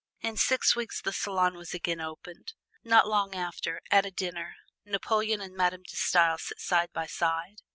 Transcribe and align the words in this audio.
In 0.21 0.35
six 0.35 0.75
weeks 0.75 0.99
the 0.99 1.13
salon 1.13 1.53
was 1.55 1.75
again 1.75 2.01
opened. 2.01 2.53
Not 2.83 3.07
long 3.07 3.35
after, 3.35 3.81
at 3.91 4.03
a 4.03 4.09
dinner, 4.09 4.55
Napoleon 4.83 5.41
and 5.41 5.55
Madame 5.55 5.83
De 5.83 5.95
Stael 5.95 6.39
sat 6.39 6.59
side 6.59 6.91
by 6.91 7.05
side. 7.05 7.61